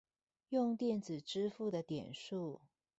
[0.49, 2.59] 用電子支付的點數